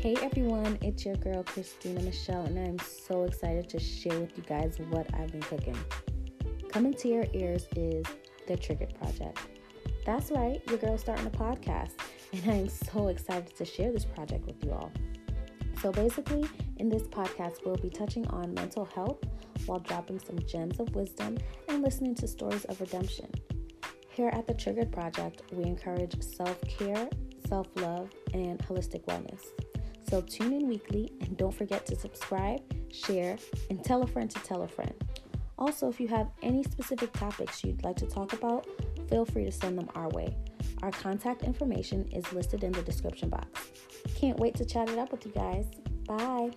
[0.00, 4.42] Hey everyone, it's your girl Christina Michelle, and I'm so excited to share with you
[4.44, 5.76] guys what I've been cooking.
[6.70, 8.06] Coming to your ears is
[8.48, 9.38] the Triggered Project.
[10.06, 11.90] That's right, your girl's starting a podcast,
[12.32, 14.90] and I'm so excited to share this project with you all.
[15.82, 16.48] So, basically,
[16.78, 19.18] in this podcast, we'll be touching on mental health
[19.66, 21.36] while dropping some gems of wisdom
[21.68, 23.30] and listening to stories of redemption.
[24.08, 27.06] Here at the Triggered Project, we encourage self care,
[27.46, 29.42] self love, and holistic wellness.
[30.10, 32.60] So tune in weekly and don't forget to subscribe,
[32.92, 33.38] share,
[33.70, 34.92] and tell a friend to tell a friend.
[35.56, 38.66] Also, if you have any specific topics you'd like to talk about,
[39.08, 40.36] feel free to send them our way.
[40.82, 43.68] Our contact information is listed in the description box.
[44.16, 45.66] Can't wait to chat it up with you guys.
[46.08, 46.50] Bye.